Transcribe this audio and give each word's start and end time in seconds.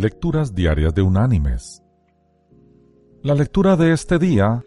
Lecturas 0.00 0.54
Diarias 0.54 0.94
de 0.94 1.02
Unánimes. 1.02 1.82
La 3.24 3.34
lectura 3.34 3.74
de 3.74 3.92
este 3.92 4.20
día 4.20 4.64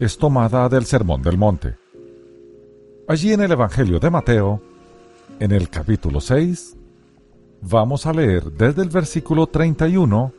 es 0.00 0.18
tomada 0.18 0.68
del 0.68 0.86
Sermón 0.86 1.22
del 1.22 1.38
Monte. 1.38 1.76
Allí 3.06 3.32
en 3.32 3.42
el 3.42 3.52
Evangelio 3.52 4.00
de 4.00 4.10
Mateo, 4.10 4.60
en 5.38 5.52
el 5.52 5.68
capítulo 5.70 6.20
6, 6.20 6.76
vamos 7.62 8.06
a 8.06 8.12
leer 8.12 8.50
desde 8.50 8.82
el 8.82 8.88
versículo 8.88 9.46
31 9.46 10.32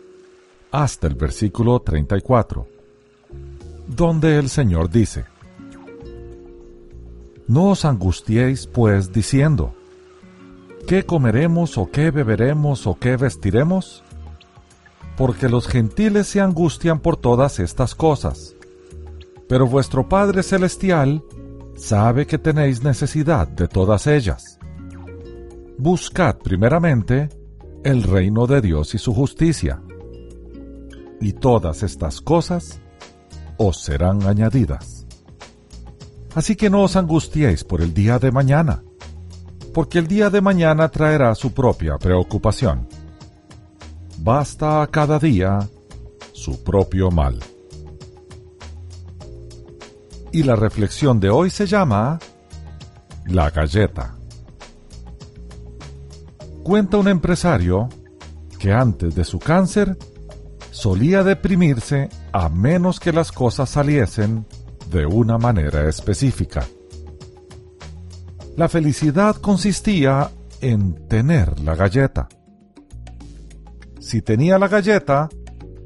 hasta 0.71 1.07
el 1.07 1.15
versículo 1.15 1.79
34, 1.79 2.67
donde 3.87 4.37
el 4.39 4.49
Señor 4.49 4.89
dice, 4.89 5.23
No 7.47 7.69
os 7.69 7.85
angustiéis 7.85 8.67
pues 8.67 9.13
diciendo, 9.13 9.73
¿qué 10.85 11.05
comeremos 11.05 11.77
o 11.77 11.89
qué 11.89 12.11
beberemos 12.11 12.87
o 12.87 12.95
qué 12.99 13.15
vestiremos? 13.15 14.03
Porque 15.17 15.49
los 15.49 15.67
gentiles 15.67 16.27
se 16.27 16.39
angustian 16.39 16.99
por 16.99 17.17
todas 17.17 17.59
estas 17.59 17.95
cosas. 17.95 18.55
Pero 19.49 19.65
vuestro 19.65 20.07
Padre 20.07 20.43
Celestial 20.43 21.23
sabe 21.75 22.27
que 22.27 22.37
tenéis 22.37 22.83
necesidad 22.83 23.47
de 23.47 23.67
todas 23.67 24.05
ellas. 24.05 24.59
Buscad 25.79 26.37
primeramente 26.37 27.29
el 27.83 28.03
reino 28.03 28.45
de 28.45 28.61
Dios 28.61 28.93
y 28.93 28.99
su 28.99 29.13
justicia, 29.13 29.81
y 31.19 31.33
todas 31.33 31.81
estas 31.83 32.21
cosas 32.21 32.79
os 33.57 33.81
serán 33.81 34.23
añadidas. 34.23 35.07
Así 36.35 36.55
que 36.55 36.69
no 36.69 36.83
os 36.83 36.95
angustiéis 36.95 37.63
por 37.63 37.81
el 37.81 37.93
día 37.93 38.19
de 38.19 38.31
mañana, 38.31 38.83
porque 39.73 39.97
el 39.97 40.07
día 40.07 40.29
de 40.29 40.41
mañana 40.41 40.89
traerá 40.89 41.33
su 41.33 41.53
propia 41.53 41.97
preocupación 41.97 42.87
basta 44.19 44.81
a 44.81 44.87
cada 44.87 45.19
día 45.19 45.67
su 46.33 46.63
propio 46.63 47.11
mal. 47.11 47.39
Y 50.31 50.43
la 50.43 50.55
reflexión 50.55 51.19
de 51.19 51.29
hoy 51.29 51.49
se 51.49 51.65
llama 51.65 52.19
La 53.25 53.49
galleta. 53.49 54.15
Cuenta 56.63 56.97
un 56.97 57.07
empresario 57.07 57.89
que 58.59 58.73
antes 58.73 59.15
de 59.15 59.23
su 59.23 59.39
cáncer 59.39 59.97
solía 60.71 61.23
deprimirse 61.23 62.09
a 62.33 62.49
menos 62.49 62.99
que 62.99 63.13
las 63.13 63.31
cosas 63.31 63.69
saliesen 63.69 64.45
de 64.91 65.05
una 65.05 65.37
manera 65.37 65.87
específica. 65.87 66.65
La 68.55 68.69
felicidad 68.69 69.35
consistía 69.37 70.31
en 70.61 71.07
tener 71.07 71.59
la 71.59 71.75
galleta. 71.75 72.27
Si 74.07 74.21
tenía 74.21 74.57
la 74.57 74.69
galleta, 74.69 75.27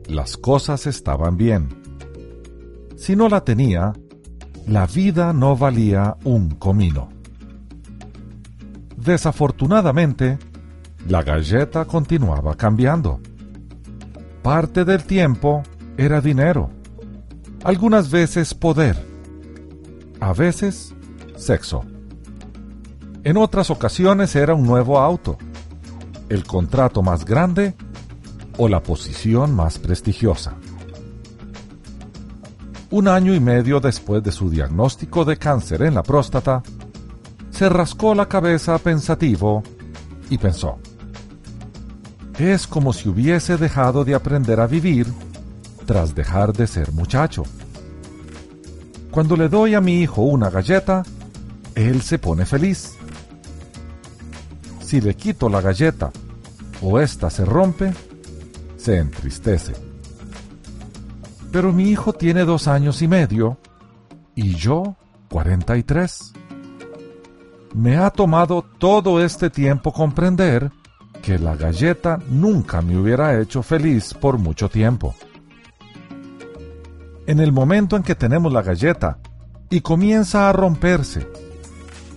las 0.06 0.38
cosas 0.38 0.86
estaban 0.86 1.38
bien. 1.38 1.70
Si 2.96 3.16
no 3.16 3.28
la 3.28 3.44
tenía, 3.44 3.94
la 4.68 4.86
vida 4.86 5.34
no 5.34 5.58
valía 5.58 6.18
un 6.24 6.52
comino. 6.52 7.10
Desafortunadamente, 8.96 10.38
la 11.08 11.24
galleta 11.24 11.86
continuaba 11.86 12.54
cambiando. 12.54 13.20
Parte 14.44 14.86
del 14.86 15.04
tiempo 15.04 15.64
era 15.98 16.22
dinero, 16.22 16.70
algunas 17.64 18.12
veces 18.12 18.54
poder, 18.54 19.04
a 20.20 20.32
veces 20.34 20.94
sexo. 21.38 21.84
En 23.24 23.38
otras 23.38 23.72
ocasiones 23.72 24.36
era 24.36 24.54
un 24.54 24.68
nuevo 24.68 25.00
auto, 25.00 25.40
el 26.30 26.44
contrato 26.44 27.02
más 27.02 27.26
grande 27.26 27.74
o 28.64 28.70
la 28.70 28.84
posición 28.84 29.56
más 29.56 29.80
prestigiosa. 29.80 30.54
Un 32.92 33.08
año 33.08 33.34
y 33.34 33.40
medio 33.40 33.80
después 33.80 34.22
de 34.22 34.32
su 34.32 34.52
diagnóstico 34.52 35.26
de 35.26 35.36
cáncer 35.38 35.82
en 35.82 35.96
la 35.96 36.04
próstata, 36.04 36.62
se 37.50 37.70
rascó 37.70 38.14
la 38.14 38.28
cabeza 38.28 38.78
pensativo 38.78 39.64
y 40.30 40.38
pensó, 40.38 40.78
es 42.38 42.68
como 42.68 42.94
si 42.94 43.10
hubiese 43.10 43.58
dejado 43.58 44.06
de 44.06 44.14
aprender 44.14 44.60
a 44.60 44.68
vivir 44.68 45.08
tras 45.88 46.14
dejar 46.14 46.54
de 46.54 46.68
ser 46.68 46.92
muchacho. 46.92 47.42
Cuando 49.10 49.36
le 49.38 49.50
doy 49.50 49.74
a 49.74 49.82
mi 49.82 50.02
hijo 50.02 50.22
una 50.22 50.52
galleta, 50.52 51.02
él 51.74 52.04
se 52.04 52.20
pone 52.20 52.46
feliz. 52.46 52.96
Si 54.82 55.02
le 55.02 55.16
quito 55.16 55.50
la 55.50 55.62
galleta 55.62 56.12
o 56.80 57.00
ésta 57.00 57.32
se 57.32 57.44
rompe, 57.44 57.92
se 58.82 58.98
entristece. 58.98 59.74
Pero 61.52 61.72
mi 61.72 61.90
hijo 61.90 62.14
tiene 62.14 62.46
dos 62.46 62.68
años 62.68 63.02
y 63.02 63.08
medio 63.08 63.58
y 64.36 64.56
yo 64.56 64.96
43. 65.30 66.34
Me 67.76 67.98
ha 67.98 68.10
tomado 68.10 68.64
todo 68.80 69.24
este 69.24 69.50
tiempo 69.50 69.94
comprender 69.94 70.72
que 71.22 71.38
la 71.38 71.56
galleta 71.56 72.20
nunca 72.30 72.82
me 72.82 72.98
hubiera 72.98 73.40
hecho 73.40 73.62
feliz 73.62 74.14
por 74.14 74.40
mucho 74.40 74.68
tiempo. 74.68 75.14
En 77.28 77.40
el 77.40 77.52
momento 77.52 77.96
en 77.96 78.04
que 78.04 78.16
tenemos 78.16 78.52
la 78.52 78.64
galleta 78.64 79.20
y 79.70 79.82
comienza 79.82 80.50
a 80.50 80.54
romperse, 80.54 81.28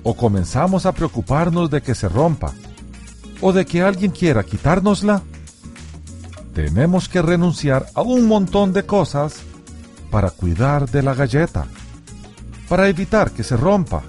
o 0.03 0.15
comenzamos 0.15 0.87
a 0.87 0.93
preocuparnos 0.93 1.71
de 1.71 1.83
que 1.83 1.95
se 1.95 2.09
rompa, 2.09 2.53
o 3.41 3.53
de 3.53 3.67
que 3.67 3.83
alguien 3.83 4.11
quiera 4.11 4.43
quitárnosla, 4.43 5.23
tenemos 6.55 7.09
que 7.09 7.21
renunciar 7.21 7.87
a 7.95 8.03
un 8.03 8.27
montón 8.27 8.73
de 8.73 8.87
cosas 8.87 9.43
para 10.11 10.31
cuidar 10.31 10.89
de 10.89 11.03
la 11.03 11.15
galleta, 11.15 11.67
para 12.69 12.89
evitar 12.89 13.33
que 13.33 13.43
se 13.43 13.57
rompa 13.57 14.03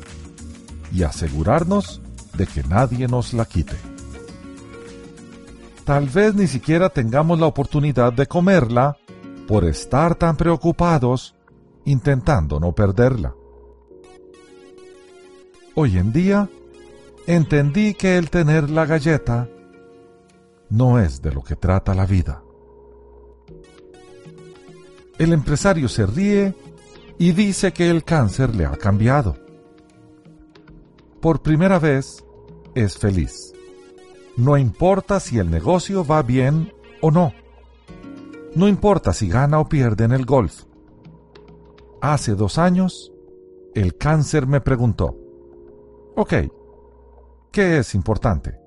y 0.94 1.04
asegurarnos 1.04 2.02
de 2.38 2.46
que 2.46 2.64
nadie 2.64 3.08
nos 3.08 3.34
la 3.34 3.46
quite. 3.46 3.76
Tal 5.84 6.08
vez 6.08 6.36
ni 6.36 6.48
siquiera 6.48 6.90
tengamos 6.90 7.40
la 7.40 7.48
oportunidad 7.48 8.14
de 8.14 8.28
comerla 8.28 8.98
por 9.48 9.66
estar 9.66 10.16
tan 10.16 10.38
preocupados 10.38 11.36
intentando 11.86 12.60
no 12.60 12.74
perderla. 12.74 13.34
Hoy 15.76 15.98
en 15.98 16.14
día, 16.14 16.50
entendí 17.28 17.94
que 17.96 18.18
el 18.18 18.30
tener 18.30 18.70
la 18.70 18.86
galleta 18.86 19.50
no 20.70 21.00
es 21.00 21.22
de 21.22 21.32
lo 21.32 21.44
que 21.44 21.56
trata 21.56 21.94
la 21.94 22.06
vida. 22.06 22.44
El 25.18 25.32
empresario 25.32 25.88
se 25.88 26.06
ríe 26.06 26.56
y 27.18 27.32
dice 27.32 27.72
que 27.72 27.90
el 27.90 28.04
cáncer 28.04 28.54
le 28.56 28.66
ha 28.66 28.76
cambiado. 28.76 29.38
Por 31.22 31.42
primera 31.42 31.80
vez, 31.80 32.24
es 32.76 32.98
feliz. 32.98 33.54
No 34.36 34.58
importa 34.58 35.20
si 35.20 35.40
el 35.40 35.50
negocio 35.50 36.06
va 36.06 36.22
bien 36.22 36.74
o 37.02 37.12
no. 37.12 37.34
No 38.54 38.68
importa 38.68 39.14
si 39.14 39.30
gana 39.30 39.60
o 39.60 39.70
pierde 39.70 40.04
en 40.04 40.12
el 40.12 40.26
golf. 40.26 40.64
Hace 42.02 42.36
dos 42.36 42.58
años, 42.58 43.14
el 43.74 43.98
cáncer 43.98 44.46
me 44.48 44.62
preguntó, 44.62 45.18
ok, 46.16 46.34
¿qué 47.52 47.78
es 47.80 47.96
importante? 47.96 48.65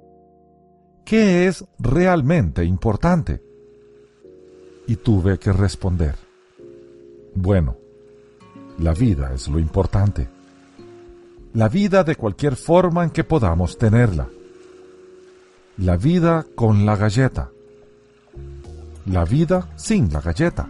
¿Qué 1.09 1.47
es 1.47 1.65
realmente 1.79 2.63
importante? 2.67 3.43
Y 4.87 4.97
tuve 4.97 5.39
que 5.39 5.55
responder. 5.55 6.17
Bueno, 7.35 7.79
la 8.79 8.93
vida 8.93 9.33
es 9.33 9.49
lo 9.49 9.59
importante. 9.59 10.29
La 11.55 11.71
vida 11.71 12.05
de 12.05 12.15
cualquier 12.15 12.57
forma 12.57 13.05
en 13.05 13.11
que 13.11 13.25
podamos 13.25 13.79
tenerla. 13.79 14.29
La 15.79 15.97
vida 15.97 16.45
con 16.55 16.85
la 16.85 16.95
galleta. 16.95 17.53
La 19.07 19.25
vida 19.25 19.73
sin 19.77 20.13
la 20.13 20.21
galleta. 20.21 20.69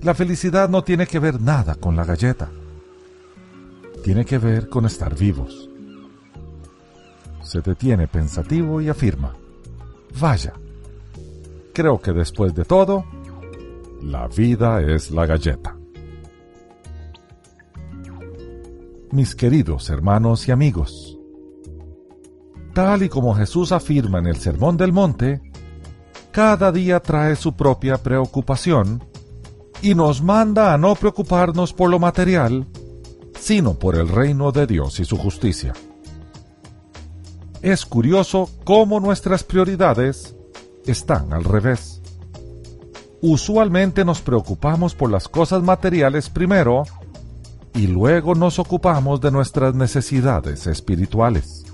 La 0.00 0.14
felicidad 0.14 0.68
no 0.68 0.84
tiene 0.84 1.08
que 1.08 1.18
ver 1.18 1.40
nada 1.40 1.74
con 1.74 1.96
la 1.96 2.04
galleta. 2.04 2.52
Tiene 4.04 4.24
que 4.24 4.38
ver 4.38 4.68
con 4.68 4.86
estar 4.86 5.18
vivos 5.18 5.67
se 7.48 7.62
detiene 7.62 8.06
pensativo 8.06 8.80
y 8.80 8.88
afirma, 8.90 9.34
Vaya, 10.20 10.52
creo 11.72 11.98
que 11.98 12.12
después 12.12 12.54
de 12.54 12.64
todo, 12.64 13.04
la 14.02 14.28
vida 14.28 14.82
es 14.82 15.10
la 15.10 15.26
galleta. 15.26 15.76
Mis 19.12 19.34
queridos 19.34 19.88
hermanos 19.88 20.46
y 20.46 20.52
amigos, 20.52 21.18
tal 22.74 23.02
y 23.02 23.08
como 23.08 23.34
Jesús 23.34 23.72
afirma 23.72 24.18
en 24.18 24.26
el 24.26 24.36
Sermón 24.36 24.76
del 24.76 24.92
Monte, 24.92 25.40
cada 26.30 26.70
día 26.70 27.00
trae 27.00 27.34
su 27.34 27.56
propia 27.56 27.96
preocupación 27.96 29.02
y 29.80 29.94
nos 29.94 30.22
manda 30.22 30.74
a 30.74 30.78
no 30.78 30.94
preocuparnos 30.94 31.72
por 31.72 31.88
lo 31.88 31.98
material, 31.98 32.66
sino 33.40 33.78
por 33.78 33.96
el 33.96 34.08
reino 34.08 34.52
de 34.52 34.66
Dios 34.66 35.00
y 35.00 35.06
su 35.06 35.16
justicia. 35.16 35.72
Es 37.62 37.84
curioso 37.86 38.48
cómo 38.64 39.00
nuestras 39.00 39.42
prioridades 39.42 40.36
están 40.86 41.32
al 41.32 41.44
revés. 41.44 42.00
Usualmente 43.20 44.04
nos 44.04 44.20
preocupamos 44.20 44.94
por 44.94 45.10
las 45.10 45.26
cosas 45.26 45.62
materiales 45.62 46.30
primero 46.30 46.84
y 47.74 47.88
luego 47.88 48.36
nos 48.36 48.60
ocupamos 48.60 49.20
de 49.20 49.32
nuestras 49.32 49.74
necesidades 49.74 50.68
espirituales. 50.68 51.64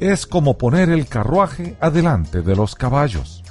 Es 0.00 0.26
como 0.26 0.58
poner 0.58 0.90
el 0.90 1.06
carruaje 1.06 1.76
adelante 1.80 2.42
de 2.42 2.56
los 2.56 2.74
caballos. 2.74 3.44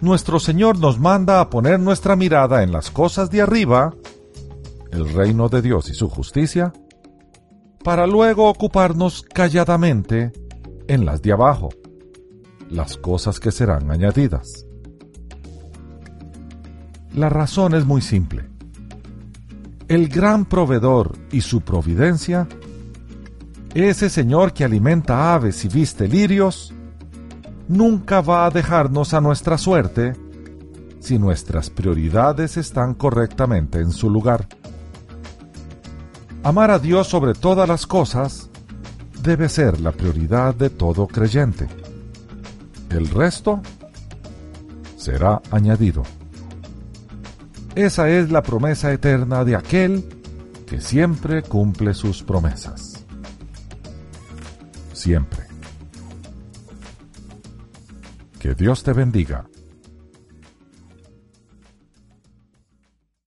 Nuestro 0.00 0.40
Señor 0.40 0.78
nos 0.78 0.98
manda 0.98 1.40
a 1.40 1.48
poner 1.48 1.80
nuestra 1.80 2.16
mirada 2.16 2.62
en 2.62 2.70
las 2.70 2.90
cosas 2.90 3.30
de 3.30 3.40
arriba, 3.40 3.94
el 4.92 5.08
reino 5.12 5.48
de 5.48 5.62
Dios 5.62 5.88
y 5.88 5.94
su 5.94 6.08
justicia, 6.08 6.72
para 7.88 8.06
luego 8.06 8.50
ocuparnos 8.50 9.22
calladamente 9.22 10.30
en 10.88 11.06
las 11.06 11.22
de 11.22 11.32
abajo, 11.32 11.70
las 12.68 12.98
cosas 12.98 13.40
que 13.40 13.50
serán 13.50 13.90
añadidas. 13.90 14.66
La 17.14 17.30
razón 17.30 17.72
es 17.74 17.86
muy 17.86 18.02
simple 18.02 18.44
el 19.88 20.10
gran 20.10 20.44
proveedor 20.44 21.16
y 21.32 21.40
su 21.40 21.62
providencia, 21.62 22.46
ese 23.72 24.10
Señor 24.10 24.52
que 24.52 24.64
alimenta 24.64 25.32
aves 25.32 25.64
y 25.64 25.68
viste 25.68 26.06
lirios, 26.06 26.74
nunca 27.68 28.20
va 28.20 28.44
a 28.44 28.50
dejarnos 28.50 29.14
a 29.14 29.22
nuestra 29.22 29.56
suerte 29.56 30.12
si 31.00 31.18
nuestras 31.18 31.70
prioridades 31.70 32.58
están 32.58 32.92
correctamente 32.92 33.80
en 33.80 33.92
su 33.92 34.10
lugar. 34.10 34.46
Amar 36.48 36.70
a 36.70 36.78
Dios 36.78 37.08
sobre 37.08 37.34
todas 37.34 37.68
las 37.68 37.86
cosas 37.86 38.48
debe 39.22 39.50
ser 39.50 39.82
la 39.82 39.92
prioridad 39.92 40.54
de 40.54 40.70
todo 40.70 41.06
creyente. 41.06 41.68
El 42.88 43.06
resto 43.10 43.60
será 44.96 45.42
añadido. 45.50 46.04
Esa 47.74 48.08
es 48.08 48.30
la 48.30 48.42
promesa 48.42 48.90
eterna 48.94 49.44
de 49.44 49.56
aquel 49.56 50.08
que 50.66 50.80
siempre 50.80 51.42
cumple 51.42 51.92
sus 51.92 52.22
promesas. 52.22 53.04
Siempre. 54.94 55.42
Que 58.38 58.54
Dios 58.54 58.82
te 58.84 58.94
bendiga 58.94 59.44